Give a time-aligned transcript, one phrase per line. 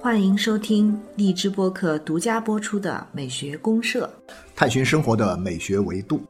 [0.00, 4.10] 欢迎收听荔枝播客独家播出的《美学公社》，
[4.56, 6.22] 探寻生活的美学维度。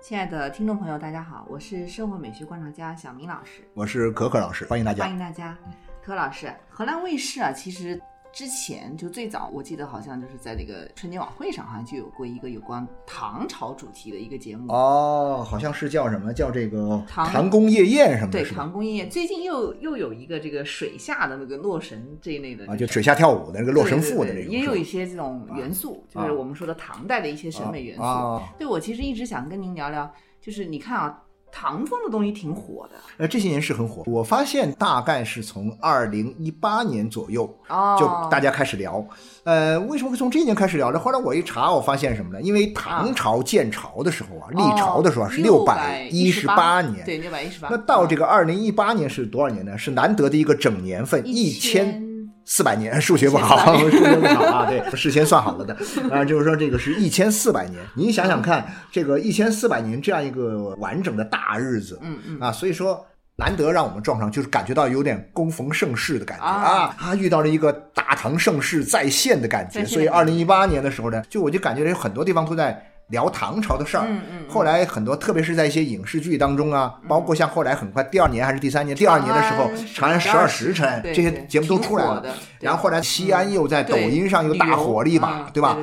[0.00, 5.04] 亲爱的听众朋友，大家好，我是生活美学观察家小明老师，我是可可老师，欢迎大家。
[5.04, 5.56] 欢迎大家，
[6.02, 8.00] 可老师，荷兰卫视啊，其实。
[8.32, 18.42] 之前就最早，我记得好像就是在那个春节晚会上，好像就有过一个有关唐朝主题的一个节目哦，好像是叫什么叫这个唐宫夜宴什么的。
[18.42, 19.10] 对，唐宫夜宴。
[19.10, 28.42] 最近又又有一个这个水下的那个洛神这一类的啊，就水下跳舞的那个洛神赋的那种，也有一些这种元素，就是我们说的唐代的一些审美元素。
[28.58, 30.08] 对，我其实一直想跟您聊聊，
[30.40, 31.22] 就是你看啊。
[31.50, 34.02] 唐风的东西挺火的，呃，这些年是很火。
[34.06, 39.04] 我发现大概是从二零一八年左右，哦，就大家开始聊。
[39.44, 40.98] 呃，为什么会从这一年开始聊呢？
[40.98, 42.40] 后来我一查，我发现什么呢？
[42.40, 47.68] 因为唐朝建朝的时候啊，历朝的时候是六百一十八年，对，六百一十八。
[47.70, 49.76] 那到这个二零一八年是多少年呢？
[49.76, 52.07] 是难得的一个整年份，一千。
[52.50, 54.66] 四百年，数学不好，数学不好啊！
[54.66, 55.76] 对，事先算好了的
[56.10, 57.78] 啊，就是说这个是一千四百年。
[57.94, 66.96] 您想想看，这个一千四百年这样一个完整的大日子，嗯嗯啊，所以说难得让我们撞上，就是感觉到有点恭逢盛世的感觉啊！
[66.98, 69.84] 啊，遇到了一个大唐盛世再现的感觉。
[69.84, 72.82] 所以二零一八年的时候呢，就我就感觉有很多地方都在。
[73.08, 74.06] 聊唐朝的事儿，
[74.48, 79.64] 后来很多，特别是在一些影视剧当中啊，包括像后来很快第二年还是第三年，第二年的时候，
[79.94, 82.22] 《长安十二时辰》这些节目都出来了。
[82.60, 85.78] 然后后来西安又在抖音上又大火了一把，对吧？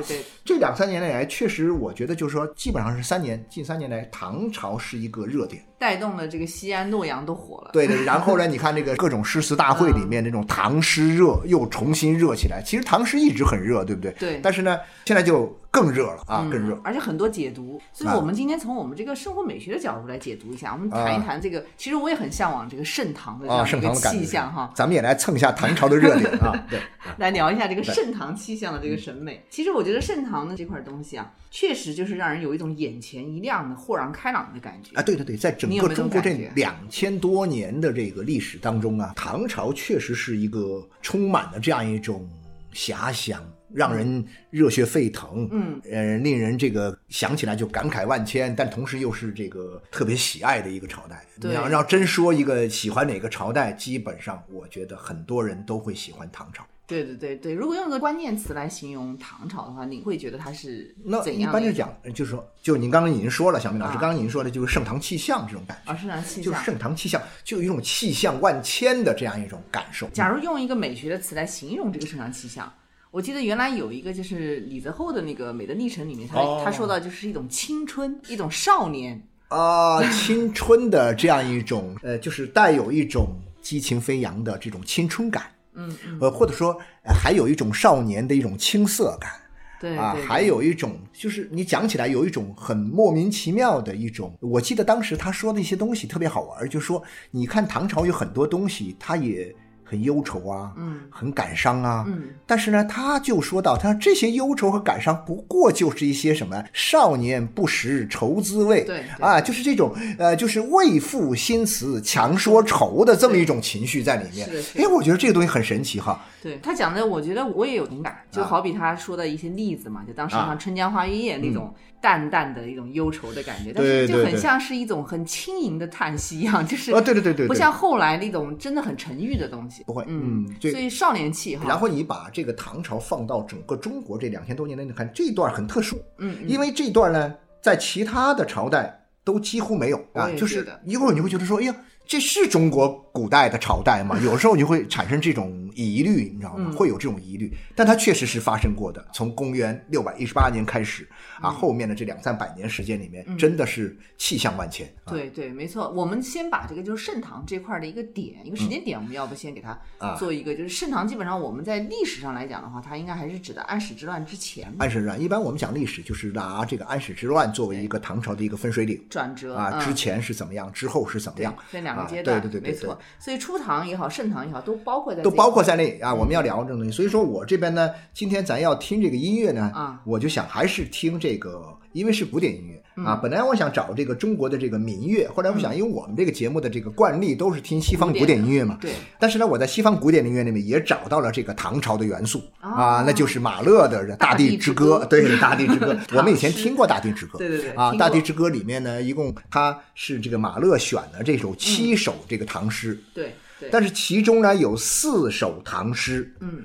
[0.46, 7.70] 这两三年来，确实我觉得就是说，基本上是三年，近三年来，唐朝是一个热点，带动了这个西安、洛阳都火了。
[7.72, 7.96] 对的。
[8.04, 12.62] 然后呢，你看这个各种诗词大会里面那种唐诗热又重新热起来。
[12.64, 14.12] 其实唐诗一直很热，对不对？
[14.12, 14.40] 对。
[14.40, 16.80] 但是呢，现在就更热了啊，更热。
[16.84, 21.64] 而且很多解读，所以我们今天从我们这个生活美学的角度来解读一下，我们谈一谈这个。
[21.76, 24.70] 其实我也很向往这个盛唐的这样一个气象哈。
[24.76, 26.78] 咱们也来蹭一下唐朝的热点啊，对。
[27.18, 29.40] 来聊一下这个盛唐气象的这个审美。
[29.48, 31.32] 其实我觉得盛唐的这块东西啊。
[31.50, 35.02] 确实就是让人有一种眼前一亮的豁然开朗的感觉啊！
[35.02, 42.28] 对对对，在整个中国这两千多年的这个历史当中啊，唐朝确实是一个充满了这样一种
[42.74, 43.42] 遐想，
[43.72, 51.24] 让人热血沸腾，嗯，呃，令人这个想起来就感慨万千，但同时又是这个特别喜爱的一个朝代。
[51.36, 56.66] 你要要真说一个喜欢哪个朝代，基本上我觉得很多人都会喜欢唐朝。
[56.86, 70.08] 对对对对，如果用个关键词来形容唐朝的话，你会觉得它是那一般就讲，就是说，就您刚刚已经说了，小明老师刚刚已经说了，就是盛唐气象这种感觉啊，盛唐气象就是盛唐气象，就有一种气象万千的这样一种感受。
[70.10, 72.72] 假如用一个美学的词来形容这个盛唐气象，
[73.10, 85.46] 我记得原来有一个就是李泽厚的那个《美的历程》里面，他他说到就是一种青春，一种少年啊，青春的这样一种呃，就是带有一种激情飞扬的这种青春感。
[85.76, 89.30] 嗯，呃，或者说，还有一种少年的一种青涩感，
[89.78, 94.36] 对啊，还有一种就是你讲起来有一种很莫名其妙的一种。
[94.40, 99.54] 我记得当时他说的一些东西特别好玩，就说你看唐朝有很多东西，他也。
[99.88, 114.50] 很忧愁啊，嗯，很感伤啊，嗯，但是呢，他就说到，他这些忧愁和感伤不过就是一些什么少年不识愁滋味，对，啊，就是这种呃，就是为赋新词强说愁的这么一种情绪在里面。
[114.50, 116.20] 是，哎，我觉得这个东西很神奇哈。
[116.42, 121.72] 对他讲的，我觉得我也有同感，就好比他说的一些例子嘛，就当时像《春江花月夜》那种。
[121.98, 131.64] 淡淡的一种忧愁的感觉，但是就很像是一种很轻盈的叹息一样，就是啊，对对对对，不像后来那种真的很沉郁的东西，不会，嗯，所以少年气哈。
[131.68, 141.76] 然后你把这个唐朝放到整个中国这两千多年来，你看这段很特殊，嗯，因为这段呢，在其他的朝代都几乎没有啊，就是一会儿你会觉得说，哎呀。
[142.08, 144.14] 这是中国古代的朝代嘛？
[144.20, 146.70] 有时候就会产生这种疑虑，你知道吗？
[146.76, 149.02] 会有这种疑虑，但它确实是发生过的。
[149.10, 151.08] 从公元六百一十八年开始
[151.40, 154.86] 啊，后面的这两三百年时间里面，真的是气象万千。
[155.06, 155.88] 对对，没错。
[155.92, 159.78] 我们先把这个就是盛唐这块的一个点，一个时间点，我们要不先给它
[160.18, 164.70] 做一个，就是盛唐基本上我们在历史上来讲的话，它应该还是指的安史之乱之前。
[164.78, 172.06] 安史之乱，一般我们讲历史就是拿这个安史之乱作为一个唐朝的一个分水岭转折啊，之前是怎么样，之后是怎么样，分两个。
[172.06, 172.98] 阶段对对对，没错。
[173.18, 176.12] 所以初唐也好，盛唐也好，都包括在都包括在内啊。
[176.12, 183.16] 我们要聊这种东西，所以说我这边呢，今天咱要听这个音乐呢，啊，我就想还是听这个因为是古典音乐啊。
[183.16, 188.78] 本来我想找这个中国的这个民乐，后来我想，因为我们这个节目的这个惯例都是听西方古典音乐嘛。
[188.80, 188.92] 对。
[189.18, 195.00] 但是呢，我在西方古典音乐里面也找到了这个唐朝的元素啊，那就是马勒的《大地之歌》。
[195.08, 197.32] 对，《大地之歌》，我们以前听过《大地之歌》。
[197.38, 197.70] 对对对。
[197.70, 202.98] 啊，《大地之歌》里面呢，一共它是这个马勒选的这首七首这个唐诗。
[203.14, 203.32] 对。
[203.70, 206.62] 但是其中呢有四首唐诗，嗯，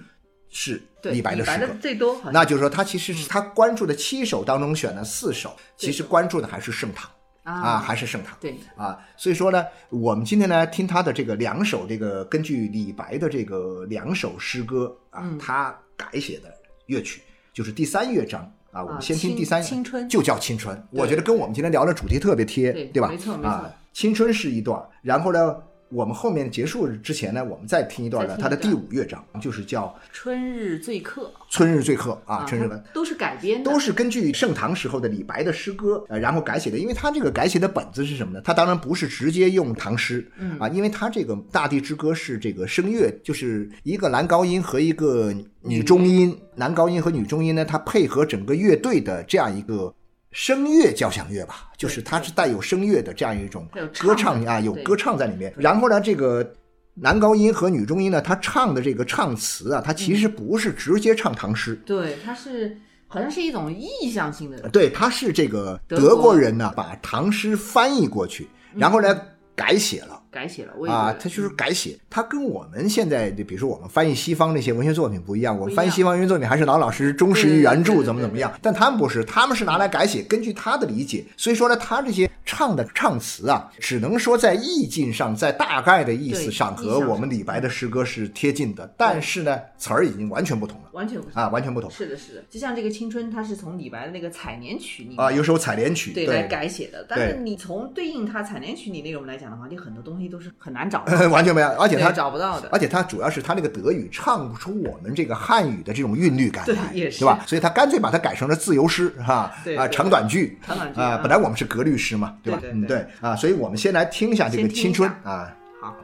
[0.54, 7.10] 是李白的诗歌最多，那就是说他其实是他关注的七首当中选了四首，其实关注的还是盛唐
[7.44, 8.56] 啊，还是盛唐，对。
[8.76, 16.54] 啊，所以说呢，我们今天呢听他的这个两首这个根据李白的这个两首诗歌啊，他改写的
[16.88, 17.22] 乐曲
[17.54, 23.08] 就是第三乐章啊，我们先听第三青春就叫青春，我觉得跟我们今天聊的主题特别贴，对吧？
[23.08, 25.56] 没错没错，青春是一段，然后呢。
[25.92, 31.24] 我们后面结束之前呢，我们再听一段呢，它的第五乐章就是叫《春日醉客》。
[31.50, 36.78] 春日醉客啊，春日文都是改编，都是根据盛唐时候的李白的诗歌呃，然后改写的。
[36.78, 38.42] 因为他这个改写的本子是什么呢？
[38.42, 49.94] 他当然不是直接用唐诗，嗯啊，因为他这个《大地之歌》是这个声乐，就是一个男高音和一个女中音，男高音和女中音呢，它配合整个乐队的这样一个。
[50.32, 53.68] 声乐交响乐吧，就是它是带有声乐的这样一种
[54.00, 55.54] 歌唱啊，有歌唱在里面。
[55.58, 56.54] 然后呢，这个
[56.94, 64.70] 男高音和女中音呢，他唱的这个唱词啊，他其实不是直接唱唐诗，对，他是好像是一种意象性的。
[64.70, 66.58] 对，他是这个德国人。
[66.58, 69.22] 呢，把唐诗翻译过去，然后呢
[69.56, 70.21] 改写了。
[70.32, 78.52] 改写了啊，他就是改写，他跟我们现在就比如说我们翻译西方那些文学作品不一样，我们翻译西方文学作品还是老老实实忠实于原著，怎么怎么样？
[78.62, 91.92] 但他们不是，他们是拿来改写，根据他的理解，所以说呢，他这些唱的唱词啊，只能说在意境上，在大概的意思上和我们李白的诗歌是贴近的，但是呢，词儿已经完全不同了，完全不同啊，完全不同。
[91.92, 107.44] 是的，是的，就像这个青春，它是从李白的那个采莲曲里啊，有首采莲曲对来改写的，但是你从对应他采莲曲里内容来讲的话，你很多东西都是很难找， 完全没有，而且他找不到的，而且他主要是他那个德语唱不出我们这个汉语的这种韵律感，对，也是，对吧？
[107.48, 110.58] 所以他干脆把它改成了自由诗，哈，啊，长短句，
[110.96, 112.60] 啊，本来我们是格律诗嘛，对吧？
[112.64, 115.96] 嗯，对，啊，所以我们先来听一下这个《青春》，啊，好。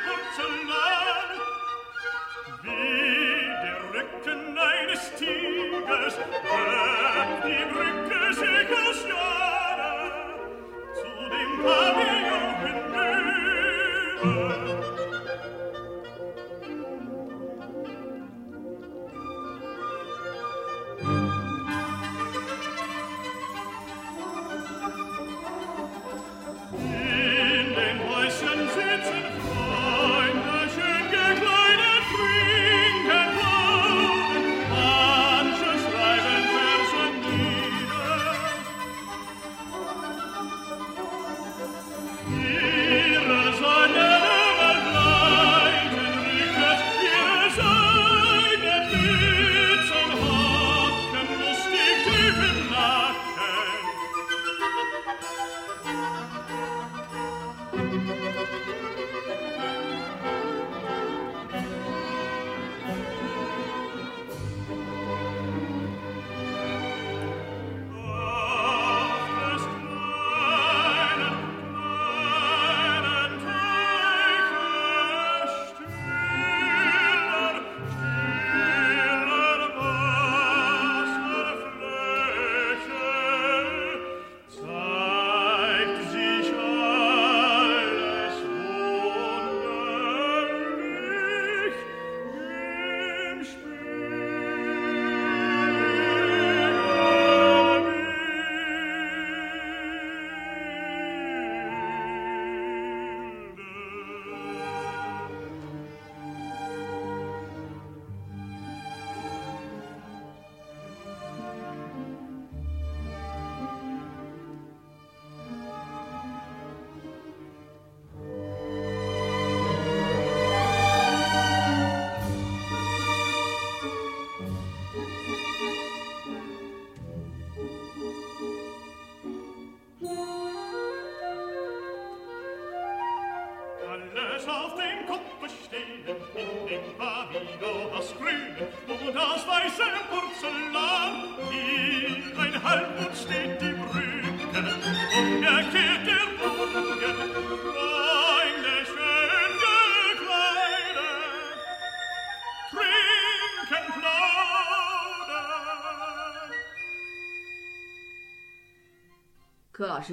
[7.43, 8.06] the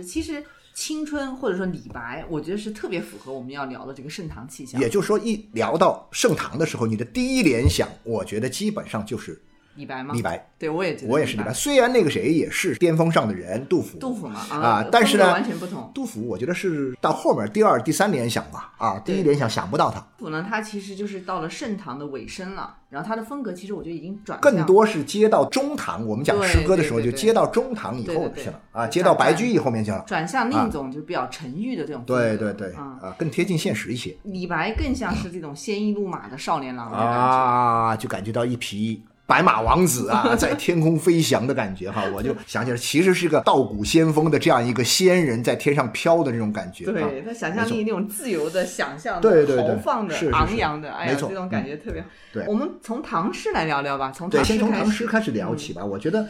[0.01, 4.79] 其实青春或者说李白，我觉得是特别符合我们要聊的这个盛唐气象。
[4.79, 9.39] 也就是说，一聊到盛唐的时候，你的第一联想，我觉得基本上就是
[9.75, 10.13] 李白吗？
[10.13, 11.51] 李白，对我也觉得我也是李白。
[11.53, 15.91] 虽然那个谁也是巅峰上的人，杜甫，杜甫嘛啊，但是呢，完全不同。
[15.93, 19.99] 杜甫我觉得是到后面第二、第三联想吧，啊，第一联想想不到他。
[20.17, 26.05] 杜甫呢，他其实就是到了盛唐的尾声了，然后他的风格其实我觉得已经转更多是接到中唐。
[26.05, 32.03] 我们讲诗歌的时候，就接到中唐以后去了啊，接到白居易后面去了，转向另一种就比较沉郁的这种。
[32.05, 34.15] 对对对，啊，更贴近现实一些。
[34.23, 39.03] 李白更像是这种鲜衣怒马的少年郎啊，就感觉到一匹。
[39.25, 46.85] 白马王子啊， 在天空飞翔的感觉哈， 我就想起来，其实是个道骨仙风的这样一个仙人在天上飘的这种感觉。
[46.85, 52.07] 对他想象力那种自由的想象，对对豪放的、昂扬的，哎呀，这种感觉特别好。
[52.33, 55.83] 对，我们从唐诗来聊聊吧，从对，先从唐诗开始聊起吧。
[55.85, 56.27] 我觉得，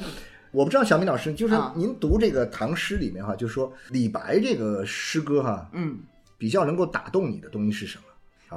[0.52, 5.98] 我不知道小明老师，就是您读这个唐诗里面哈，就是说李白这个诗歌哈，嗯，
[6.38, 8.04] 比较能够打动你的东西是什么？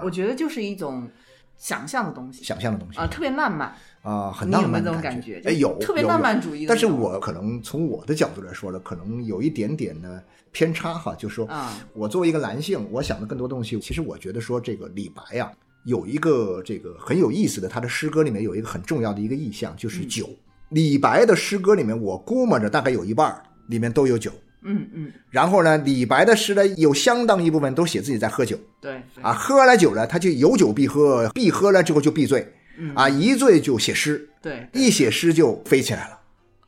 [0.05, 1.09] 我觉得就是一种
[1.57, 3.75] 想象的东西，想象的东西啊，特别浪漫。
[4.07, 6.65] 啊，很浪漫的感觉，哎，有特别浪漫主义。
[6.65, 10.23] 但是我可能从我的角度来说呢，可能有一点点的
[10.53, 11.49] 偏差哈，就是说，
[11.93, 15.51] 我作为一个男性，我想的更多东西，其实我觉得说这个李白呀，
[15.87, 20.29] 有一个这个很有意思的，他的诗歌里面有一个很重要的一个意象，就是酒。
[20.69, 24.31] 李白的诗歌里面，我估摸着大概有一半里面都有酒。
[24.63, 25.13] 嗯嗯。
[25.31, 28.57] 然后呢，李白的诗呢，有相当一部分都写自己在喝酒。
[28.81, 29.03] 对。
[29.21, 32.53] 啊，喝了酒了，他就有酒必喝，必喝了之后就必醉。
[32.95, 36.19] 啊，一醉就写诗，对，一写诗就飞起来了，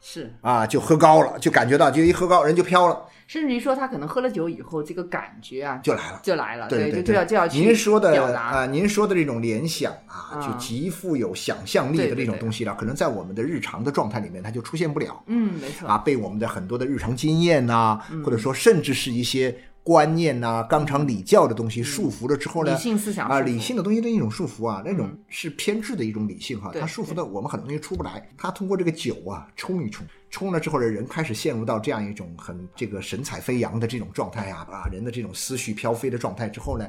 [0.01, 19.55] 是啊，就喝高了，就感觉到，就一喝高人就飘了，甚至于说他可能喝了酒以后，这个感觉啊就来了，就来了，对对，就要就要您说的啊，您说的这种联想啊，就极富有想象力的这种东西了，可能在我们的日常的状态里面，它就出现不了，嗯，没错，啊，被我们的很多的日常经验呐，或者说甚至是一些。
[19.89, 22.73] 观念呐，纲常礼教的东西束缚了之后呢？
[22.73, 28.29] 理性思想啊，理性的东西的一种束缚啊，那种是偏执的一种理性哈，它束缚的我们很多东西出不来。
[28.37, 36.87] 它通过这个酒啊冲一冲，冲了之后呢，人开始陷入到这样一种很这个神采飞扬的这种状态啊，啊，人的这种思绪飘飞的状态之后呢，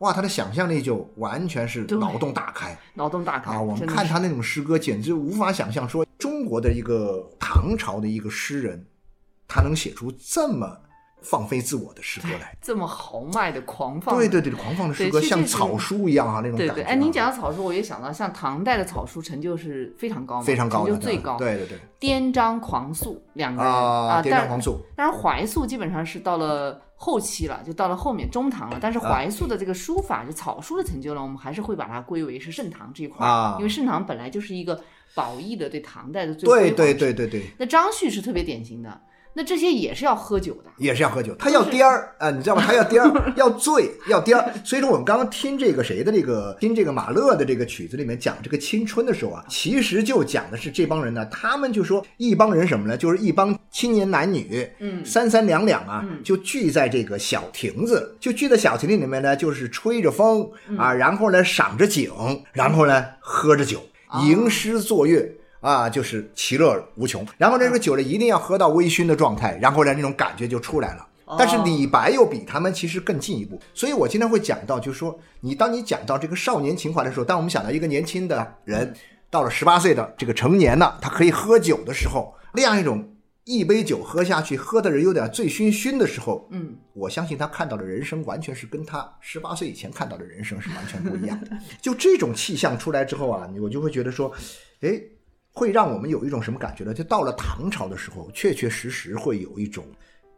[0.00, 3.62] 哇，他的想象力就完全是脑洞大开，脑洞大开啊！
[3.62, 8.84] 我们看他那种诗歌，简直无法想象，说中国的一个唐朝的一个诗人，
[9.48, 10.80] 他能写出这么。
[11.22, 16.74] 放飞自我的诗歌来， 这么豪迈的狂放，对对对，狂放的诗歌像草书一样啊，那种感觉。
[16.74, 21.36] 对对，哎，您讲到草书，我也想到，像唐代的草书成就是非常高，非常高，成就最高。
[21.38, 24.80] 对对对，颠章狂素两个人啊，颠章狂素。
[24.96, 28.78] 但是怀素基本上是到了后期了，就到了后面中唐了。
[28.80, 34.80] 但是怀素的这个书法，就草书的成就呢，我们还是会把它归为是盛唐这一块啊，因为盛唐本来就是一个
[35.14, 37.42] 褒义的对唐代的最对对对对对。
[37.58, 39.00] 那张旭是特别典型的。
[39.34, 41.34] 那这些也是要喝酒的，也是要喝酒。
[41.36, 42.62] 他要颠儿啊，你知道吗？
[42.66, 44.52] 他要颠儿， 要醉，要颠儿。
[44.62, 52.94] 所以说，我们刚刚听这个谁的这个听这个马勒的这个曲子里面讲这个青春的时候啊，其实就讲的是这帮人呢，他们就说一帮人什么呢？
[52.94, 60.46] 就是一帮青年男女，嗯，三三两两啊，就聚在这个小亭子，就聚在小亭子里面呢，就是吹着风
[60.76, 62.12] 啊，然后呢赏着景，
[62.52, 63.80] 然后呢喝着酒，
[64.24, 65.26] 吟诗作乐。
[65.62, 67.26] 啊，就是其乐无穷。
[67.38, 71.08] 然后这个酒呢，一定要喝到微醺的状态，然后呢，那种感觉就出来了。
[71.38, 73.58] 但是李白又比他们其实更进一步。
[73.72, 78.92] 所以我经常会讲到，就是说，你当你讲到这个少年情怀的时候，当我们想到一个年轻的人
[79.30, 83.14] 到了十八岁的这个成年了，他可以喝酒的时候，那样一种
[83.44, 91.50] 一杯酒喝下去，喝的人有点醉醺醺的时候，嗯，我相信他看到的人生完全是跟他十八岁以前看到的人生是完全不一样的。
[91.80, 94.30] 就这种气象出来之后啊，我就会觉得说，
[94.80, 95.00] 哎。
[95.52, 96.94] 会让我们有一种什么感觉呢？
[96.94, 99.84] 就到了唐朝的时候，确确实实会有一种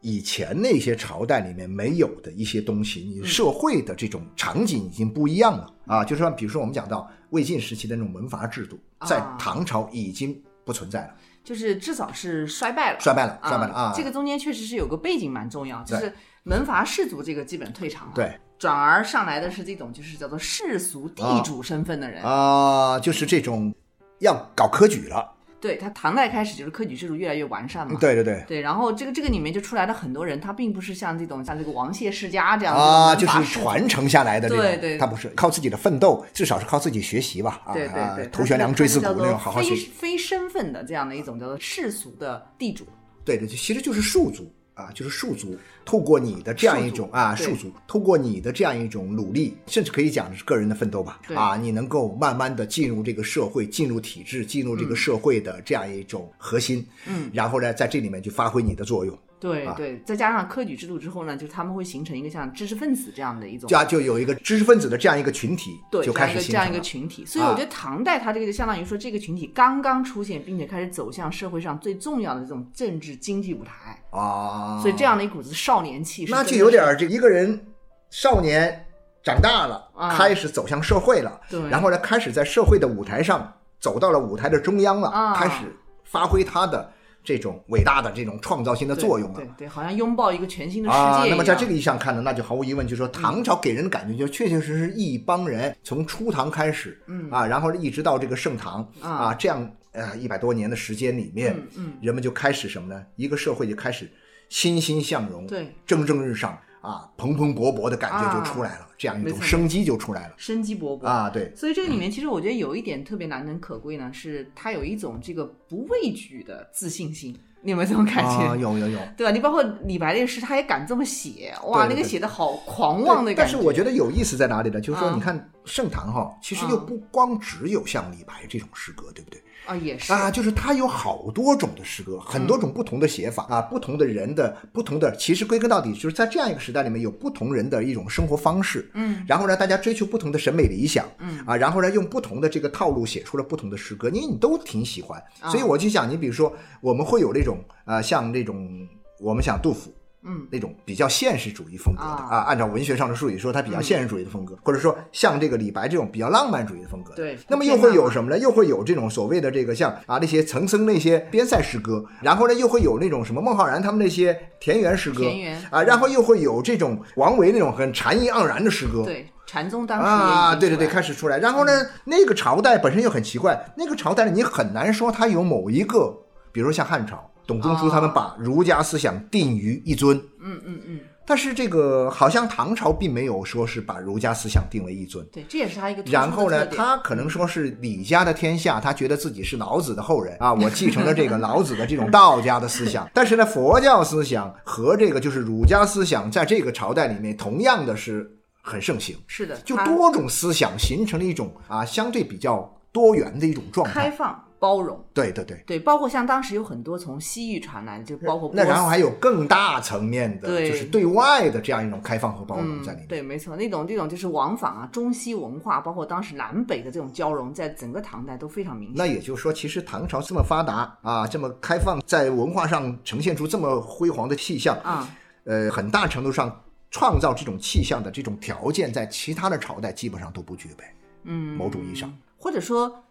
[0.00, 3.00] 以前那些朝代里面没有的一些东西。
[3.00, 6.04] 你社会的这种场景已经不一样了啊！
[6.04, 13.92] 就是说，比如说我们讲到魏晋时期的那种门阀制度，在唐朝已经不存在了，就是至少是衰败了，衰败了，衰败了啊！
[13.96, 23.72] 这个中间确实是有个背景蛮重要，就是门阀士族这个基本退场了，对，转而上来的是这种就是叫做世俗地主身份的人啊，就是这种。
[24.18, 28.44] 要搞科举了，对他唐代开始就是科举制度越来越完善嘛，对对对。
[28.46, 42.86] 对，然后这个这个里面就出来了很多人，他并不是像这种像这个王谢世家这样啊，就是传承下来的这种，对，他不是靠自己的奋斗，至少是靠自己学习吧，对对对，头悬梁锥刺股那种好好学，非身份的这样的一种叫做世俗的地主，
[43.24, 44.52] 对对，其实就是庶族。
[44.74, 51.20] 啊，就是戍卒，透过你的这样一种啊，戍卒，透过你的这样一种努力，甚至可以讲是个人的奋斗吧。
[51.34, 56.84] 啊，你能够慢慢的进入这个社会，进入体制，进入这个社会的这样一种核心。
[57.06, 59.16] 嗯，然后呢，在这里面去发挥你的作用。
[59.44, 67.26] 对对，再加上科举制度之后呢，就是他们会形成一个像知识分子这样的一种，就就有一个知识分子的这样一个群体，对，就开始这样一个群体。
[67.26, 74.80] 所以我觉得唐代它这个就相当于说这个群体刚刚出现，并且开始走向社会上最重要的这种政治经济舞台啊。
[74.80, 77.66] 所以这样的一股子少年气，那就有点这一个人
[78.08, 78.86] 少年
[79.22, 86.90] 长大了，开始走向社会了，对，然后呢，开始在社会的舞台上走到了舞台的中央了，开始发挥他的。
[87.24, 91.30] 这种伟大的这种创造性的作用了，对对，好像拥抱一个全新的世界。
[91.30, 103.02] 那么在这个意义上看呢，那就毫无疑问，就是说唐朝给人的感觉就确确实实一帮人从初唐开始，嗯啊，然后一直到这个盛唐啊，这样呃一百多年的时间里面，嗯，人们就开始什么呢？
[103.16, 104.06] 一个社会就开始
[104.50, 106.58] 欣欣向荣，对，蒸蒸日上。
[106.84, 111.50] 啊，蓬蓬勃勃的感觉就出来了，这样一种生机就出来了，生机勃勃啊，对。
[111.56, 118.54] 所以这个里面其实我觉得有一点特别难能可贵呢，是它有一种这个不畏惧的自信心，你有没有这种感觉？
[118.56, 119.32] 有有有， 对吧？
[119.32, 123.42] 你包括李白那个诗，他也敢这么写，哇，那个写的好狂妄的感觉。
[123.42, 124.80] 但是我觉得有意思在哪里呢？
[124.80, 129.40] 就是说，你看盛唐哈，其实又不光只有像李白这种诗歌，对不对？
[129.66, 130.12] 啊，也是。
[130.12, 141.38] 啊，就是他有好多种的诗歌，很多种不同的写法啊，不同的人的不同的，其实归根到底就是在这样一个时代里面，有不同人的一种生活方式，嗯，然后呢，大家追求不同的审美理想，嗯。
[141.46, 148.86] 啊，然后呢，用不同的这个套路写出了不同的诗歌，因为你都挺喜欢，所以我就想，你比如说，我们会有那种啊，像那种
[149.18, 149.90] 我们想杜甫。
[150.26, 157.14] 嗯，那种比较现实主义风格的啊，按照文学上的术语说，它比较现实主义的风格，或者说像这个李白这种比较浪漫主义的风格。
[157.14, 158.38] 对，那么又会有什么呢？
[158.38, 169.04] 又会有这种所谓的这个像啊那些岑参那些边塞诗歌，然后呢又会有那种什么孟浩然他们那些田园诗歌，田园啊，然后又会有这种王维那种很禅意盎然的诗歌。
[169.04, 171.38] 对，禅宗当时啊，对对对，开始出来。
[171.38, 171.72] 然后呢，
[172.04, 176.16] 那个朝代本身又很奇怪，那个朝代呢，你很难说它有某一个，
[176.50, 177.30] 比如说像汉朝。
[177.46, 186.02] 董仲舒他们把儒家思想定于一尊，嗯嗯嗯，但是这个好像唐朝并没有说是把儒家思想定为一尊，对，这也是他一个。
[186.10, 193.08] 然后呢，他可能说是李家的天下，他觉得自己是老子的后人啊，我继承了这个老子的这种道家的思想。
[193.12, 198.30] 但是呢，佛教思想和这个就是儒家思想，在这个朝代里面同样的是
[198.62, 204.42] 很盛行，是的，就多种思想形成了一种啊相对比较多元的一种状态，开放。
[204.64, 213.06] 包容，对对对对，包括像当时有很多从西域传来的，就包括那然后还有更大层面的，就是对外的这样一种开放和包容在里面。
[213.06, 218.96] 对，没错，那种这种就是往返啊，中西文化，包括当时南北的这种交融，在整个唐代都非常明显。
[218.96, 225.06] 那也就是说，其实唐朝这么发达啊，这么开放，在文化上呈现出这么辉煌的气象啊，
[225.44, 230.84] 呃，很大程度上创造这种气象的这种条件，在其他的朝代基本上都不具备。
[231.24, 233.04] 嗯，某种意义上，或者说。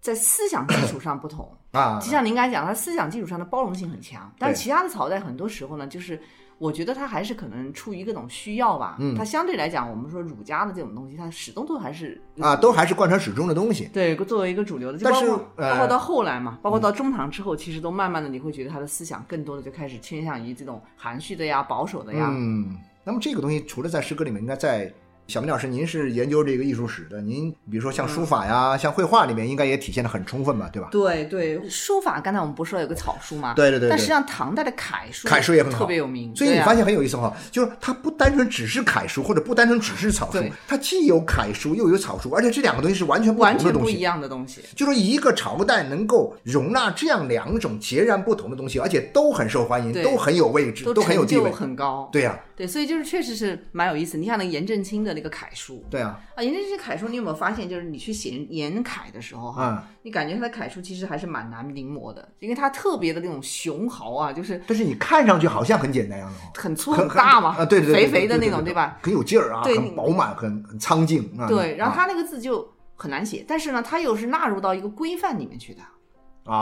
[0.00, 4.32] 在思想基础上不同 啊，就像您刚才讲，他思想基础上的包容性很强。
[4.38, 6.20] 但是其他的朝代很多时候呢，就是
[6.58, 8.96] 我觉得它还是可能出于各种需要吧。
[8.98, 13.88] 嗯，它相对来讲，我们说儒家的这种东西，它始终都还是啊，都还是贯穿始终的东西。
[13.92, 14.98] 对，作为一个主流的。
[15.02, 22.28] 但是包括到后来嘛，包括到中唐之后，其实都慢慢的你会觉得他的思想更多的就开始倾向于这种含蓄的呀、保守的呀。
[22.30, 24.92] 嗯，那么这个东西除了在诗歌里面，应该在。
[25.30, 30.88] 小明老师，您是研究这个艺术史的，您比如说像书法呀，像绘画里面，应该也体现的很充分吧，对吧？
[30.90, 33.54] 对对，书法刚才我们不是说有个草书吗？
[33.54, 33.88] 对对对。
[33.88, 36.34] 但实际上唐代的楷书，楷书也很好，特别有名。
[36.34, 44.62] 所以你发现很有意思哈，就是它不单纯只是楷书，或者不单纯只是草书，它既有楷书又有草书，而且这两个东西是完全完全不一样的东西。
[44.74, 52.08] 就说一个朝代能够容纳这样两种截然不同的东西，而且都很受欢迎，都很有位置，都很有地位，很高。
[52.10, 52.36] 对呀。
[52.56, 54.18] 对，所以就是确实是蛮有意思。
[54.18, 68.98] 你看那个颜真卿的那个楷书，对啊，啊，人家这些楷书，你有没有发现，就是你去写颜楷的时候，哈，你感觉他的楷书其实还是蛮难临摹的，因为他特别的那种雄豪啊，就是，但是你看上去好像很简单样的，很粗很大嘛，啊，对对对，肥肥的那种，对吧？
[69.02, 71.46] 很有劲儿啊，很饱满，很很苍劲啊。
[71.46, 75.80] 对，然后他那个字就很难写，但是呢，他又是纳入到一个规范里面去的。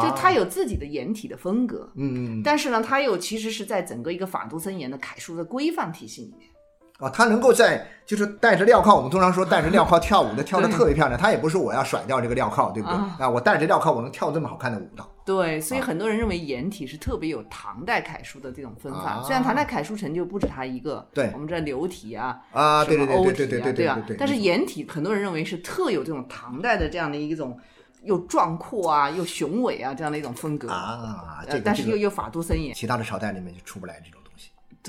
[0.02, 6.50] 就他有自己的颜体的风格，嗯，但是呢，他又其实是在整个一个法度森严的楷书的规范体系里面。
[6.98, 11.18] 啊，他能够在就是戴着镣铐，我们通常说戴着镣铐 跳舞的跳的特别漂亮。
[11.18, 12.96] 他也不是我要甩掉这个镣铐，对不对？
[13.24, 15.08] 啊，我戴着镣铐，我能跳这么好看的舞蹈。
[15.24, 19.22] 对，所以很多人认为颜体是特别有唐代楷书的这种风范。
[19.22, 24.02] 虽然唐代楷书成就不止他一个，对，我们这流体啊，啊，对对对对对对对对吧？
[24.18, 27.58] 但是颜体，很多人认为是特有这种唐代的这样的一种。
[28.04, 34.20] 又壮阔啊，又雄伟啊，这样的一种风格啊，但是又又法度森严，其他的朝代里面就出不来这种。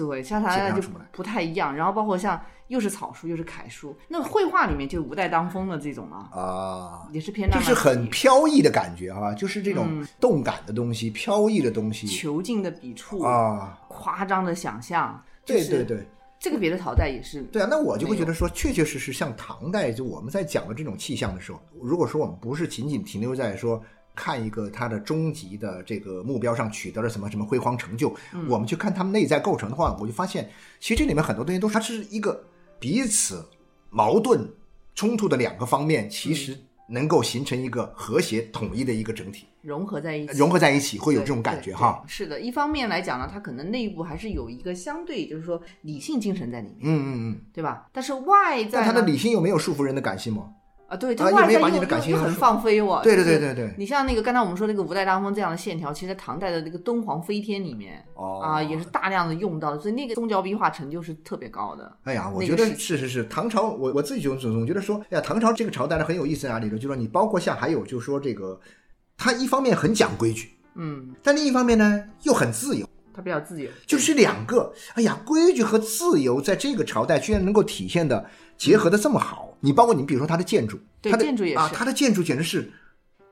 [0.07, 0.81] 对，像它就
[1.11, 1.75] 不太一样。
[1.75, 15.21] 然后包括像又是草书又是楷书，那绘画里面就五代当风的这种啊，啊，也是偏就是很飘逸的感觉啊，就是这种动感的东西、飘逸的东西、遒劲的笔触啊、夸张的想象。
[15.45, 16.07] 对对对，
[16.39, 17.41] 这个别的朝代也是。
[17.51, 23.81] 对啊，那我就会觉得说，确确实实像唐代，就我们在讲的这种气象的时候，如果说我们不是仅仅停留在说。
[24.21, 28.13] 看一个他的终极的这个目标上取得了什么什么辉煌成就，
[28.49, 30.49] 我们去看他们内在构成的话，我就发现，
[30.81, 32.43] 其实这里面很多东西都是它是一个
[32.79, 33.45] 彼此
[33.89, 34.45] 矛盾
[34.93, 36.57] 冲突的两个方面，其实
[36.89, 42.03] 能够形成一个和谐统一的一个整体，融合在一起，融合在一起会有这种感觉哈。
[42.05, 47.87] 是的，一方面来讲呢，它可能内部还是有一个相对就是说理性精神在里面，嗯嗯嗯，对吧？
[47.93, 50.49] 但是外在，但他的理性又没有束缚人的感性吗？
[50.89, 51.59] 啊，对，它外在又
[52.09, 52.99] 又很放飞我！
[53.03, 58.03] 对对对对对，你像那个刚才我们说那个五代当风这样的线条，其实唐代的那个敦煌飞天里面
[58.41, 61.95] 啊，也是大量的用到的，所以那个宗教壁画成就是特别高的。
[62.05, 66.79] 哎呀，我觉得是是是，唐朝我我自己就总总觉得说，哎呀，唐朝这个朝代呢很有意思在哪里呢？
[66.79, 68.59] 就说你包括像还有就是说这个，
[69.15, 72.87] 他一方面很讲规矩，嗯，但另一方面呢又很自由。
[73.13, 74.73] 他比较自由，就是两个。
[74.95, 78.25] 哎呀，规矩和自由在这个朝代居然能够体现的
[78.57, 79.48] 结合的这么好。
[79.59, 82.71] 你包括你，比如说它的建筑，它的建筑也是啊，它的建筑简直是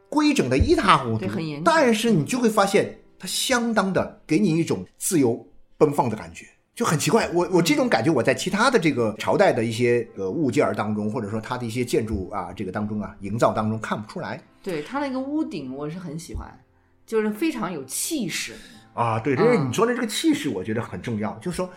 [0.10, 1.62] 规整的一塌糊涂，很严。
[1.64, 5.46] 但是你就会发现，它相当的给你一种自由
[5.78, 7.30] 奔放的感觉，就很奇怪。
[7.34, 14.42] 我我这种感觉，我在其他的这个朝代的一些呃物件当中，或者说它的一些建筑啊，这个当中啊，营造当中看不出来。
[14.64, 16.48] 对它那个屋顶，我是很喜欢，
[17.06, 18.54] 就是非常有气势。
[18.94, 21.70] 啊，对，因为你说的这个气势，我觉得很重要，就是说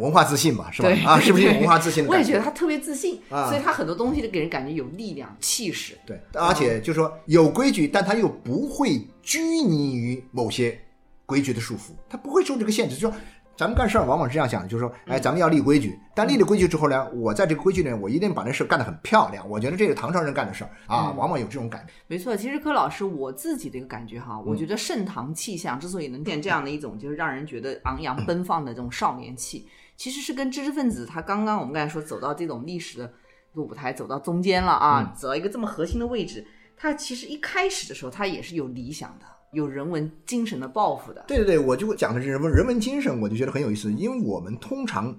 [0.00, 0.88] 文化自信嘛，是吧？
[1.06, 2.06] 啊，是不是有文化自信？
[2.06, 5.96] 我也觉得他特别自信，所以他很多东西都给人感觉有力量、气势。
[6.06, 10.78] 对，而且就是说有规矩，但他又不会拘泥于某些
[11.26, 13.16] 规矩的束缚，他不会受这个限制，就说。
[13.56, 19.46] 咱们干事儿往往是这样想的，就是说，哎，咱们要立规矩，但立了规矩之后呢，我在这个规矩里，我一定把这事儿干得很漂亮。
[19.50, 21.92] 我觉得这是唐朝人干的事儿啊，往往有这种感觉。
[22.06, 29.68] 没错，其实柯老师我自己的一个感觉哈，我觉得盛唐气象之所以能变这样的一种，就是让人觉得昂扬奔放的这种少年气，
[30.00, 33.12] 其实是跟知识分子他刚刚我们刚才说走到这种历史的
[33.52, 36.42] 舞台，走到中间了啊，走到一个这么核心的位置，
[36.74, 39.26] 他其实一开始的时候他也是有理想的。
[39.52, 45.14] 有人文精神的抱负的，对对对，我就讲的是人文人文精神，我就觉得很有意思，因为我们通常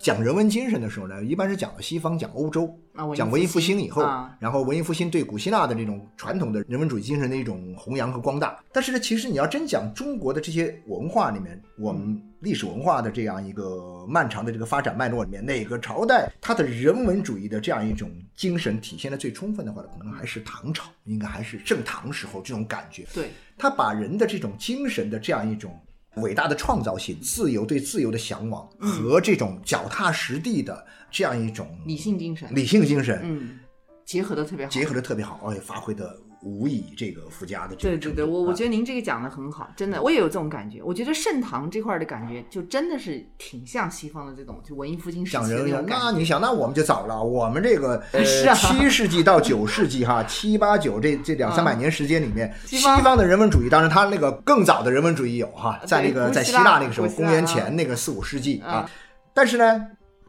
[0.00, 2.68] 讲人文精神的时候呢，一般是讲西方，讲欧洲。
[3.14, 4.02] 讲文艺复兴以后，
[4.40, 8.58] 然后文艺复兴对古希腊的这种传统的人文主义精神的一种弘扬和光大。
[8.72, 23.06] 但是呢，其实你要真讲中国的这些文化里面，我们历史文化的这样一个漫长的这个发展脉络里面，哪个朝代它的人文主义的这样一种精神体现的最充分的话，可能还是唐朝，应该还是盛唐时候这种感觉。
[23.12, 25.78] 对，他把人的这种精神的这样一种
[26.16, 30.86] 伟大的创造性、自由对自由的向往和这种脚踏实地的。
[31.10, 33.58] 这样一种理性精神，理性精神，嗯，
[34.04, 37.74] 结合的特别好，结合的特别好，而且发挥的无以这个附加的。
[37.76, 40.82] 对对对，我我觉得您这个讲的很好，真的，我也有这种感觉。
[40.82, 48.24] 我觉得盛唐这块的感觉，就真的是挺像西方的这种，就文艺复兴时期的那种那你想，那我们就早了，我们这个 呃
[48.54, 58.88] 七世纪到九世纪哈，七八九这这两三百年时间里面，西方的人文主义，当然他那个更早的人文主义有哈，在那个在希腊那个时候，公元前那个四五世纪啊，
[59.34, 59.86] 但是呢。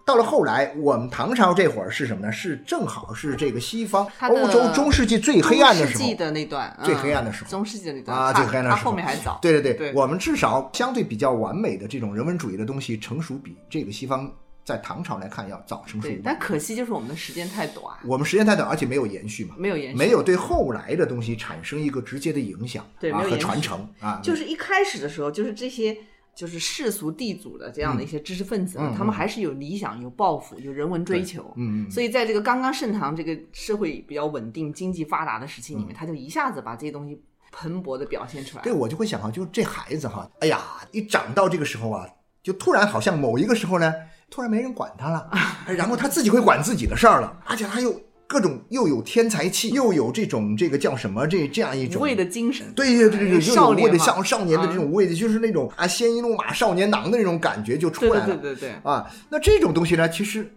[0.10, 2.32] 到了后来，我们唐朝这会儿是什么呢？
[2.32, 9.38] 是正好是这个西方欧洲中世纪最黑暗的时候的那段，最黑暗的时候，中世纪的那段啊，最黑暗的时候，后面还早。
[9.40, 14.28] 对对对，我们至少相对比较完美的这种人文主义的东西成熟，比这个西方
[14.66, 16.10] 在唐朝来看要早成熟。
[16.24, 24.20] 但可惜就是我们的时间太短，我们时间太短，而且没有延续嘛，没有延续，没有对后来的东西产生一个直接的影响，对，和传承啊。
[24.24, 25.96] 就是一开始的时候，就是这些。
[26.40, 31.44] 就是世俗地主的这样的一些知识分子，他们还是有理想、有抱负、有人文追求。
[31.58, 31.92] 嗯嗯。
[31.92, 37.22] 所以在这个刚刚盛唐、这个社会比较稳定、经济发达的时期里面，他就一下子把这些东西
[37.52, 38.64] 蓬勃的表现出来。
[38.64, 40.62] 对，我就会想哈，就这孩子哈，哎呀，
[40.94, 42.08] 一长到这个时候啊，
[42.42, 43.94] 就突然好像某一个时候呢，
[44.30, 45.30] 突然没人管他了，
[45.68, 48.02] 然后他自己会管自己的事儿了，而且他又。
[48.30, 58.74] 各种又有天才气，又有这种这个叫什么这这样一种无畏的精神，对对对对，无畏的像少年的这种无畏的，就是那种啊鲜衣怒马少年郎的那种感觉就出来了，对对对对。
[58.84, 60.48] 啊，那这种东西呢，其实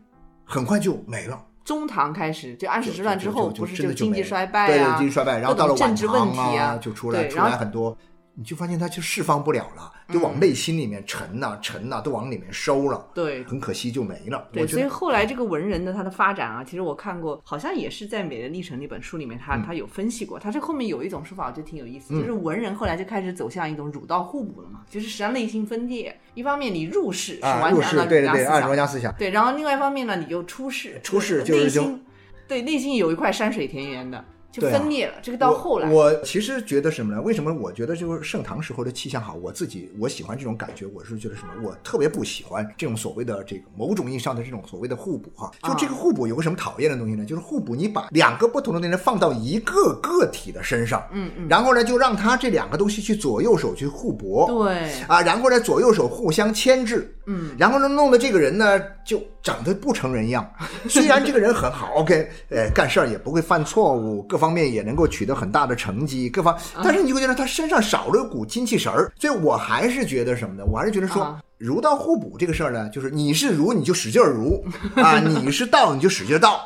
[0.44, 1.42] 很快就没了。
[1.64, 7.96] 中唐开始就安史之乱之后，不是就经济衰败啊，对经济衰败，然后到了政治问题啊，就出来出来很多
[8.34, 13.44] 你就发现他就释放不了了，就往内心里面沉呐、沉呐、都往里面收了，对。
[13.44, 14.48] 很可惜就没了。
[14.50, 20.38] 对，所以后来这个文人的他的发展啊，其实我看过，好像也是在《美的历程》那本书里面，他嗯他有分析过。
[20.38, 32.02] 他这后面有一种说法，我觉得挺有意思，就是文人后来就开始走向一种儒道互补了嘛，就是实际上内心分裂，一方面你入世是啊，完全按照入世对对对，按儒家思想儒家思想，对，然后另外一方面呢，你就出世，出世就内心，
[32.48, 35.14] 对内心有一块山水田园的，就分裂了。
[35.22, 37.22] 这个到后来，我，我其实觉得什么呢？
[37.22, 39.34] 为什么我觉得就是盛唐时候的气象好？
[39.34, 41.48] 我自己我喜欢这种感觉，我是觉得什么？
[41.64, 45.50] 我特别不喜欢这种所谓的这个某种意义上的这种所谓的互补哈。
[45.62, 47.24] 就这个互补有个什么讨厌的东西呢？
[47.24, 60.48] 就是互补，你把两个不同的人放到一个个体的身上，嗯嗯，然后呢，就让他这两个东西去左右手去互搏，对，啊，然后呢，左右手互相牵制，嗯，然后呢，弄得这个人呢就长得不成人样。
[60.88, 69.12] 虽然这个人很好，OK，呃，干事儿也不会犯错误，各方面也能够取得很大的成绩，各方，但是你会觉得他身上少了股精气神儿。
[69.18, 70.64] 所以我还是觉得什么呢？
[70.66, 71.40] 我还是觉得说啊。
[71.58, 74.64] 儒道互补这个事儿呢，就是你是儒你就使劲儿儒
[74.96, 76.60] 啊， 你是道你就使劲儿道，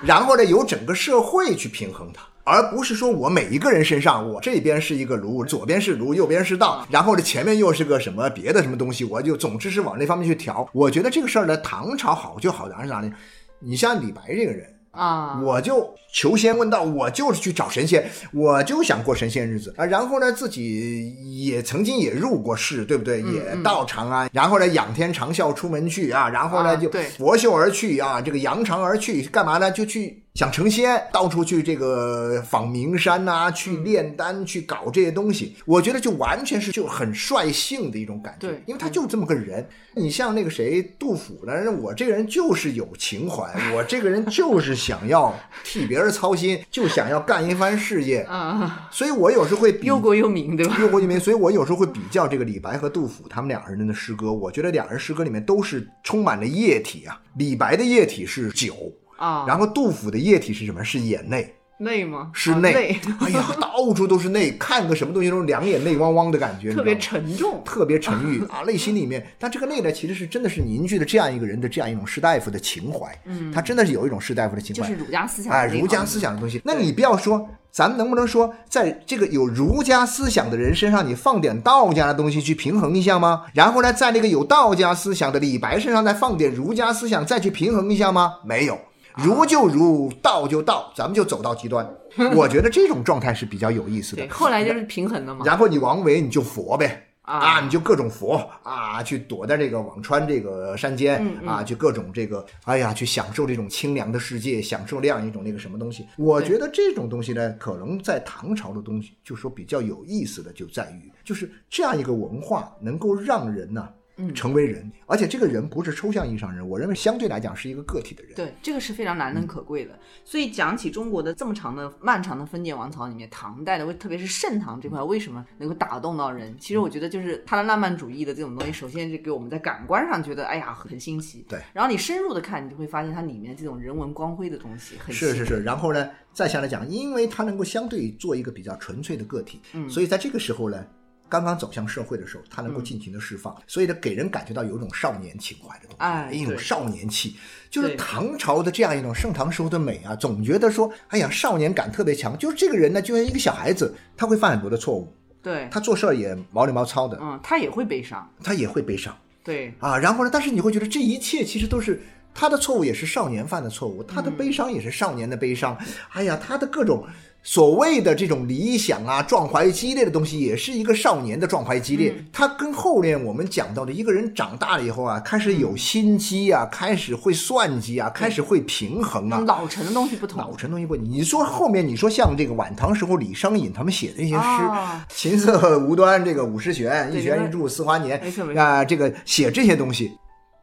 [0.00, 2.22] 然后呢由整个社会去平衡它。
[2.44, 10.66] 而不是说我每一个人身上，我这边是一个儒，左边是儒，右边是道，然后呢前面又是个什么别的什么东西，我就总之是往那方面去调。
[10.72, 13.12] 我觉得这个事儿呢，唐朝好就好在哪里？
[13.60, 19.84] 你像李白这个人，啊，我就求仙问道，我就是去找神仙，我就想过神仙日子啊。
[19.84, 23.22] 然后呢，自己也曾经也入过世，对不对？
[23.22, 29.70] 嗯也到长安，然后呢，仰天长啸出门去啊，然后呢就拂袖而去啊，这个扬长而去，干嘛呢？
[29.70, 30.24] 就去。
[30.38, 39.68] 想成仙，到处去这个访名山呐、去嗯炼丹，去搞这些东西，我觉得就完全是就很率性的一种感觉，因为他就这么个人。
[39.96, 50.76] 你像那个谁杜甫呢，我这个人就是有情怀，我这个人就是想要替别人操心，就想要干一番事业，啊，所以我有时候会忧国忧民，对吧？
[50.78, 57.20] 忧国忧民，所以我有时候会比较这个李白和杜甫他们两人的诗歌，我觉得两人诗歌里面都是充满了液体啊。
[57.36, 58.76] 李白的液体是酒，
[59.18, 60.82] 啊，然后杜甫的液体是什么？
[60.82, 62.30] 是眼泪，泪吗？
[62.30, 62.72] 啊是泪。
[62.72, 67.62] 累，哎呀，到处都是泪，看个什么东西都两眼泪汪汪的感觉，特别沉重。
[67.64, 76.60] 特别沉郁 啊，内心里面，但这个泪呢，其实是真的是凝聚了这样一个人的这样一种士大夫的情怀，嗯，他真的是有一种士大夫的情怀，就是儒家思想哎，儒家思想的东西。
[76.64, 83.44] 那你不要说，咱们能不能说，在这个有儒家思想的人身上，你放点道家的东西去平衡一下吗？
[83.52, 88.36] 然后呢，在那个有道家思想的李白身上再放点儒家思想，再去平衡一下吗？
[88.44, 88.78] 没有。
[89.24, 91.88] 儒就儒，道就道，咱们就走到极端。
[92.34, 94.30] 我觉得这种状态是比较有意思的对，。
[94.30, 95.44] 后来就是平衡的嘛。
[95.44, 97.04] 然后你王维你就佛呗。
[97.22, 106.06] 啊啊，你就各种佛啊，去躲在这个辋川这个山间、嗯嗯啊，去各种这个，哎呀，去享受这种清凉的世界，享受这样一种那个什么东西。
[106.16, 113.94] 我觉得这种东西呢，可能在唐朝的东西，就说比较有意思的就在于，就是这样一个文化能够让人呢、嗯
[114.34, 118.34] 成为人，而且这个人不是抽象意义上人，我认为相对来讲是一个个体的人。
[118.34, 119.98] 对，这个是非常难嗯能可贵的。
[120.24, 126.54] 所以讲起中国的这么长的、漫长的封建王朝里面，唐代的，为特别是盛唐这块，为什么能够打动到人？
[126.58, 131.44] 其实我觉得就是它的浪漫主义的这种东西，首先是给我们在感官上觉得，哎呀，很新奇。
[131.48, 131.60] 对。
[131.72, 140.84] 然后你深入的看，你就会发现它里面这种人文光辉的东西很是是是，然后呢，再下来讲，因为它能够相对做一个比较纯粹的个体，嗯所以在这个时候呢，
[141.28, 147.36] 刚刚走向社会的时候，他能够尽情的释放，所以呢，给人感觉到有一种少年情怀的东西，哎一种少年气，
[147.70, 155.12] 就是唐朝的这样一种盛唐时候的美啊，总觉得说，哎呀，少年感特别强，就是这个人呢，就像一个小孩子，他会犯很多的错误，
[155.42, 158.28] 对，他做事儿也毛里毛糙的，嗯，他也会悲伤。
[158.42, 159.16] 他也会悲伤。
[159.44, 162.02] 对，啊，然后呢，但是你会觉得这一切其实都是
[162.34, 165.76] 他的错误，也是少年犯的错误，他的悲伤也是少年的悲伤。
[166.10, 167.06] 哎呀，他的各种
[167.50, 172.14] 所谓的这种理想啊、壮怀激烈的东西，也是一个少年的壮怀激烈。
[172.30, 179.42] 他跟后面我们讲到的一个人长大了以后啊，开始有心机啊，开始会算计啊，开始会平衡啊。
[179.46, 180.38] 老成的东西不同。
[180.38, 185.06] 老成东西不同，你说后面你说像这个晚唐时候李商隐他们写的那些诗，啊。
[185.08, 188.20] 琴瑟无端，这个五十弦，一弦一柱思华年
[188.58, 190.12] 啊、这个写这些东西，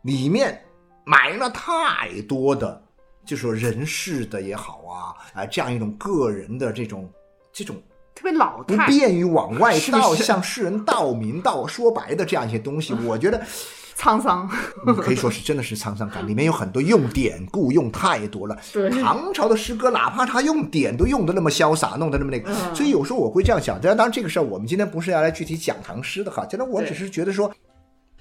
[0.04, 0.62] 里面
[1.04, 2.84] 埋了太多的，
[3.25, 7.09] 就说人事的也好啊，啊、这样一种个人的这种
[7.51, 7.75] 这种
[8.13, 13.41] 特别老不态，便于往外道，是是向世人道明道说白的这样一些东西，我觉得
[13.97, 14.49] 沧桑。
[14.85, 18.57] 嗯可以说是真的是沧桑感，里面有很多用典故用太多了。
[18.71, 23.79] 对唐朝的诗歌，哪怕他用典都用的那么潇洒，弄得那么那个，嗯所以有时候我会这样想。
[23.81, 27.51] 当然，当然这个事儿我们今天不是要来具体讲唐诗的哈，今天我对只是觉得说。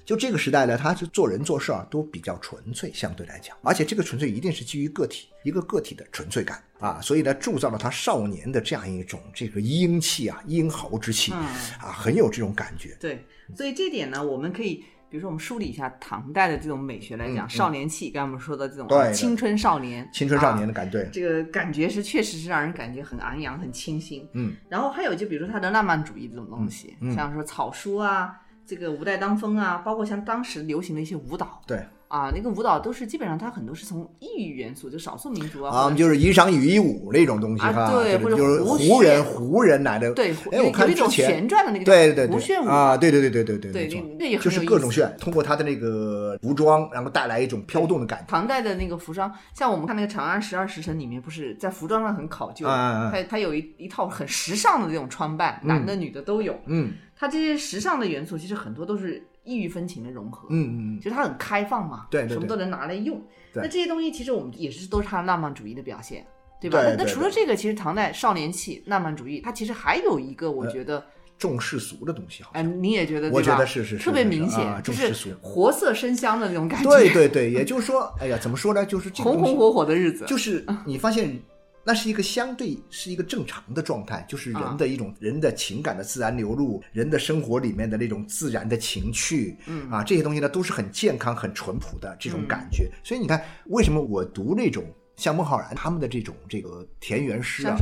[0.05, 12.97] 就这个时代呢，他就做人做事啊都比较纯粹，相对来讲，而且这个纯粹一定是基于个体一个个体的纯粹感啊，所以呢，铸造了他少年的这样一种这个英气啊，英豪之气啊，很有这种感觉。
[13.01, 13.25] 对，
[13.57, 14.85] 所以这点呢，我们可以。
[15.11, 24.29] 比如说，我们梳理一下唐代的这种美学来讲，少年气，刚才我们说的这种青春少年，青春少年的感觉，这个感觉是确实是让人感觉很昂扬、很清新。
[24.33, 28.35] 嗯，然后还有就比如说他的浪漫主义这种东西，像说草书啊，
[28.67, 31.61] 这个吴代当风啊，包括像当时流行的一些舞蹈。
[31.67, 31.87] 对。
[32.09, 48.27] 啊，那个舞蹈都是基本上，它很多是从异域元素，就少数民族啊，就是衣裳羽衣舞那种东西哈，对，或者就是胡人胡人来的，对，哎，我看之前旋转的那个，对对对，胡旋舞啊，对对对对对对，对，那也就是各种炫，通过他的那个服装，然后带来一种飘动的感觉。
[48.29, 59.27] 唐代的那个服装，像我们看那个《长安十二时辰》里面，不是在服装上很考究，它它有一一套很时尚的那种穿扮，男的女的都有，嗯，它这些时尚的元素其实很多都是。
[59.45, 63.23] 异域风情的融合，嗯嗯嗯，就是它很开放嘛，对，什么都能拿来用。
[63.53, 66.27] 那这些东西其实我们也是都是它浪漫主义的表现，
[66.61, 66.81] 对吧？
[66.83, 71.05] 那那除了这个，其实唐代少年气、浪漫主义，它其实还有一个我觉得
[71.39, 73.31] 重世俗的东西，哎，你也觉得？
[73.31, 76.89] 我觉得是是特别明显，就是活色生香的那种感觉。
[76.91, 78.85] 对对对，也就是说，哎呀，怎么说呢？
[78.85, 81.39] 就是红红火火的日子，就是你发现。
[81.87, 92.91] 那是一个相对是一个正常的状态，就是人的一种人的情感的自然流露，人的生活里面的那种自然的情趣，嗯啊，这些东西呢都是很健康、很淳朴的这种感觉。
[93.03, 94.83] 所以你看，为什么我读那种
[95.17, 97.77] 像孟浩然他们的这种这个田园诗啊，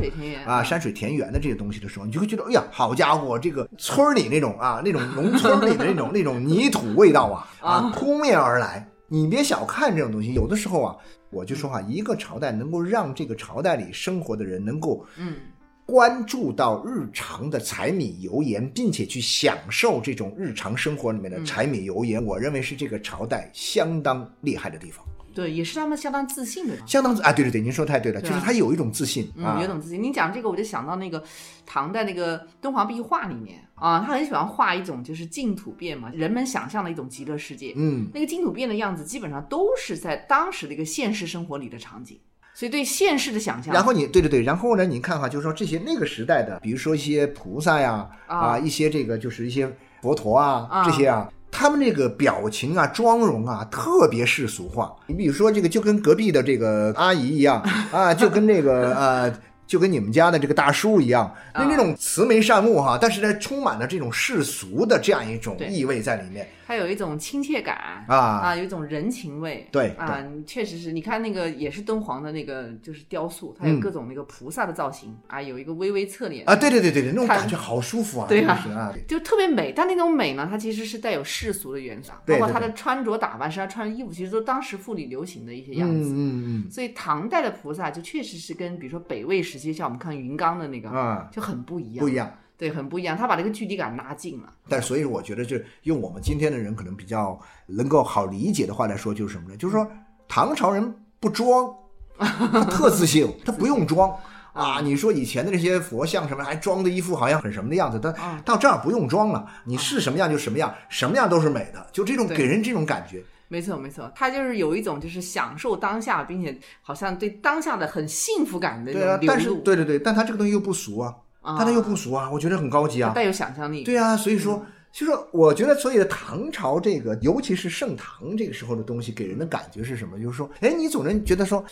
[0.45, 8.85] 啊，山水田园的这些东西的时候，你就会觉得，哎呀，好家伙，这个村里那种啊，那种农村里的那种那种泥土味道啊，啊， 扑面而来。
[9.13, 10.95] 你别小看这种东西，有的时候啊。
[11.29, 15.35] 我就说哈，一个朝代能够让这个朝代里生活的人能够，嗯，
[15.83, 25.03] 关注到日常的柴米油盐，并且去享受这种日常生活里面的柴米油盐，我认为是这个朝代相当厉害的地方。
[25.33, 30.01] 对，也是他们相当自信的，相当自啊，对对对，您说太对了，就是他有一种自信啊，有一种自信。
[30.01, 31.23] 您讲这个，我就想到那个
[31.65, 37.73] 唐代那个敦煌壁画里面啊，他很喜欢画一种就是净土变嘛，人们想象的一种极乐世界。
[37.75, 42.17] 嗯，那个净土变的样子，基本上都是在当时的一个现实生活里的场景，
[42.53, 43.73] 所以对现实的想象。
[43.73, 49.69] 然后你对对对，然后呢，你看哈，就是说这些那个时代的，比如说一些菩萨呀啊，一些这个就是一些
[50.01, 51.29] 佛陀啊这些啊。
[51.51, 54.95] 他们那个表情啊、妆容啊，特别世俗化。
[55.07, 59.33] 你比如说，这个就跟隔壁的这个阿姨一样啊，就跟那个呃。
[59.65, 66.47] 就跟你们家的这个大叔一样，那那种慈眉善目哈，但是呢，充满了这种世俗的这样一种意味在里面。
[66.65, 67.75] 它有一种亲切感
[68.07, 69.67] 啊啊，有一种人情味。
[69.69, 79.73] 对啊，确实是你看那个也是敦煌的那个就是雕塑，它有各种那个菩萨的造型啊，有一个微微侧脸啊，对对对对对，那种感觉好舒服啊，对啊，就特别美。
[79.75, 86.09] 但那种美呢，它其实是带有世俗的元素，包括他的穿着打扮，身上穿的衣服，其实都当时妇女流行的一些样子。
[86.09, 86.71] 嗯嗯嗯。
[86.71, 92.31] 所以唐代的菩萨就确实是跟比如说北魏时期，像我们看云冈的那个啊，就很不一样，不一样。
[92.55, 94.53] 对，很不一样，他把这个距离感拉近了。
[94.69, 99.57] 但所以我觉得，就用我们今天的人可能比较能够好理解的话来说，就是什么呢？
[99.57, 99.85] 就是说
[100.27, 101.73] 唐朝人不装，
[102.17, 104.15] 他特自信，他不用装
[104.53, 104.79] 啊。
[104.81, 113.21] 你说以前的这些佛像什么，还装的一副好像很什么的样子，他到这儿不用装了，你是什么样就什么样，什么样都是美的，就这种给人这种感觉。
[113.53, 121.15] 没错，没错，他就是有一种就是享受当下，并且好像对当下的很幸福感的对啊，但是对对对，但他这个东西又不俗啊。
[121.45, 123.83] 但他又不俗啊，我觉得很高级啊，带有想象力。
[123.83, 130.17] 对啊，所以说，就说我觉得，所以唐朝这个，尤其是盛唐这个时候的东西，给人的感觉是什么？
[130.19, 131.63] 就是说，哎，你总能觉得说，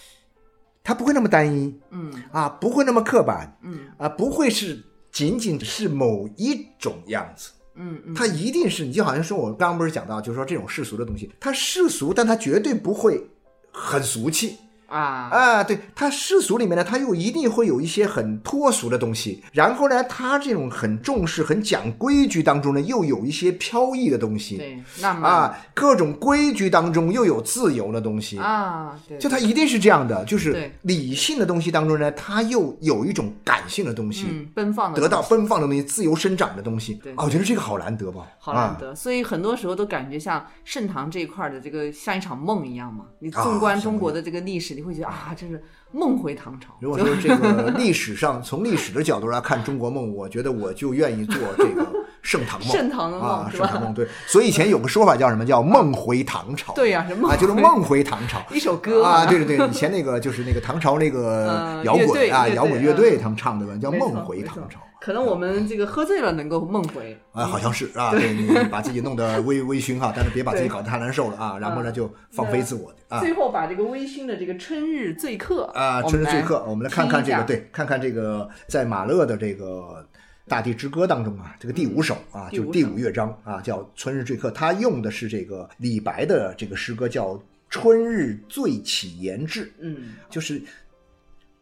[0.84, 4.78] 它不会那么单一，嗯，啊，不会那么刻板，嗯，啊，不会是
[5.12, 13.28] 仅仅是某一种样子，嗯嗯，它一定是，你就好像说我刚刚不是讲到，就是说这种世俗的东西，它世俗，但它绝对不会
[13.72, 14.58] 很俗气。
[14.91, 19.41] 啊啊，对，他世俗里面呢，他又一定会有一些很脱俗的东西。
[19.54, 24.58] 然后呢，他这种很重视、很讲规矩当中呢，又有一些飘逸的东西。
[24.58, 28.99] 对，那么啊，各种规矩当中又有自由的东西啊。
[29.08, 36.95] 对，就他一定是这样的，就是理性的东西当中呢，他又有一种感性的东西，奔放的，得到奔放的东西，自由生长的东西。
[36.95, 38.93] 对，我觉得这个好难得吧，好难得。
[38.93, 43.06] 所以很多时候都感觉像盛唐这一块的这个像一场梦一样嘛。
[43.19, 45.63] 你纵观中国的这个历史，你会觉得啊，这是。
[45.94, 46.74] 梦回唐朝。
[46.80, 51.86] 如果说这个历史上从历史的角度来看中国梦，我觉得我就愿意做这个
[52.21, 54.07] 盛唐梦，盛唐的梦啊，盛唐梦对。
[54.27, 55.45] 所以以前有个说法叫什么？
[55.45, 58.41] 叫梦回唐朝，对呀什么啊，就是梦回唐朝。
[58.53, 59.03] 一首歌。
[59.03, 63.19] 啊，对对对，以前那个就是那个唐朝那个嗯摇滚啊，摇滚乐队嗯。
[63.21, 64.77] 他们唱的歌叫《梦回唐朝》。
[65.02, 67.17] 可能我们这个喝醉了能够梦回。
[67.31, 68.33] 啊，好像是啊，对。
[68.33, 71.93] 你把自己弄得微微醺哈，但是别把自己搞得太难受了啊，然后呢嗯。
[71.93, 73.19] 就放飞自我啊。
[73.19, 79.65] 最后把这个微醺的这个春日醉客啊，春日醉客，我们来看看这个，对，看看这个在马勒的这个
[80.52, 87.35] 《大地之歌》当中啊，这个第五首啊，就是第五乐章啊，叫《春日醉客》，他用的是这个李白的这个诗歌，叫
[87.69, 90.15] 《春日醉起言志》，嗯。
[90.29, 90.62] 就是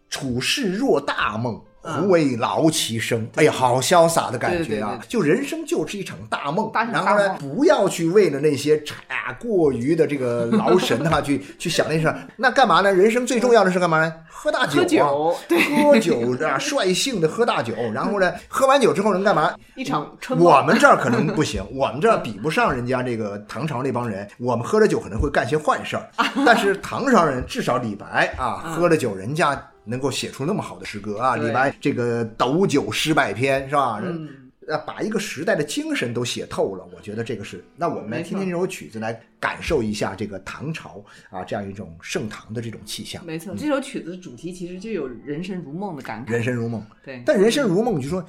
[0.09, 1.55] 处世若大梦。
[1.55, 3.25] 嗯胡为劳其生？
[3.35, 4.99] 哎呀，好潇洒的感觉啊！
[5.07, 8.75] 就人生就是一场大梦，然后呢，不要去为了那些
[9.07, 12.19] 啊过于的这个劳神哈、 去去想那事儿。
[12.35, 12.93] 那干嘛呢？
[12.93, 14.13] 人生最重要的是干嘛呢？
[14.29, 19.55] 喝大酒、啊，喝酒对喝酒啊，率性的喝大酒， 然后呢，喝完酒之后能干嘛？
[19.77, 24.27] 一场春梦我们这儿可能不行， 我们这儿比不上人家这个唐朝那帮人。
[24.37, 26.09] 我们喝了酒可能会干些坏事儿，
[26.45, 29.55] 但是唐朝人至少李白啊，喝了酒人家
[29.89, 31.35] 能够写出那么好的诗歌啊。
[31.35, 34.01] 对李白这个斗酒诗百篇是吧？
[34.03, 34.29] 嗯
[34.67, 37.65] 呃，把一个时代的精神都写透了，我觉得这个是。
[37.75, 43.25] 那我们来听听这首曲子，来感受一下这个唐朝啊这样一种盛唐的这种气象。
[43.25, 46.33] 没错，这首曲子主题其实就有人生如梦的感慨。
[46.33, 48.23] 人生如梦，对，但人生如梦，你就说，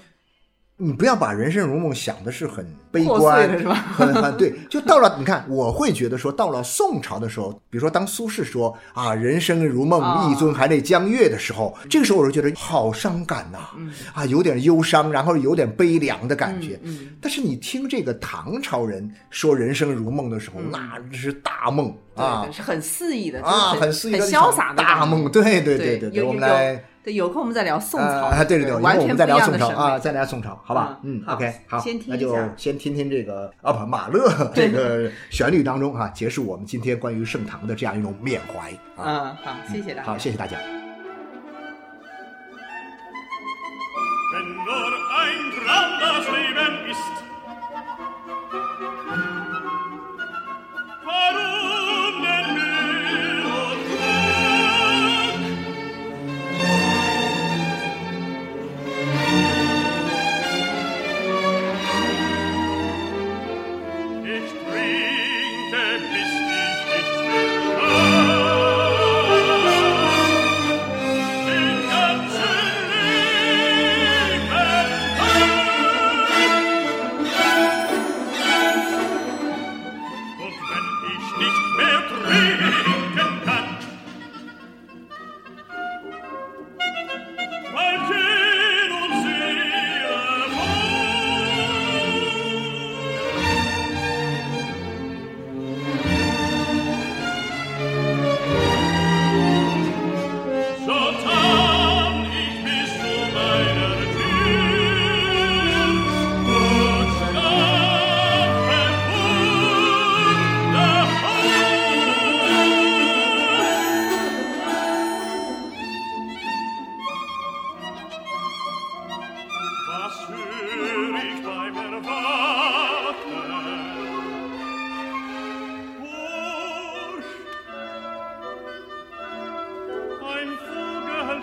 [0.82, 3.46] 你不要把人生如梦想的是很悲观，
[3.92, 4.54] 很很对。
[4.70, 13.58] 就到了，你看，我会觉得说，到了宋朝的时候，比如说当苏轼说啊“人生如梦，啊一尊还酹江月”的时候，这个时候我就觉得好伤感呐、
[14.14, 16.80] 啊，有点忧伤，然后有点悲凉的感觉。
[16.82, 25.30] 嗯嗯但是你听这个唐朝人说人生如梦的时候，那是大梦对啊是很肆意的，啊，很很肆意的很潇洒的大梦。
[25.30, 26.84] 对对对对对，有有我们来。
[27.02, 28.26] 对，有空我们再聊宋朝。
[28.26, 30.98] 啊，对对对，以完全不一后我们再聊宋朝啊，再聊宋朝，好吧？
[31.02, 38.70] 嗯，OK，好，那就先听听这个啊，不，马勒这个旋律当中啊，结束我们今天关于盛唐的这样一种缅怀
[39.02, 39.04] 啊。
[39.06, 40.06] 嗯，好，谢谢大家。
[40.06, 40.58] 好，谢谢大家。
[51.06, 51.59] Warum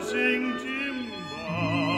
[0.04, 1.97] singt im.